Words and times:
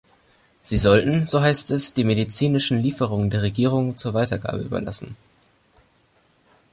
Sie 0.63 0.79
sollten, 0.79 1.27
so 1.27 1.41
heißt 1.41 1.69
es, 1.69 1.93
die 1.93 2.03
medizinischen 2.03 2.79
Lieferungen 2.79 3.29
der 3.29 3.43
Regierung 3.43 3.97
zur 3.97 4.15
Weitergabe 4.15 4.57
überlassen. 4.63 5.15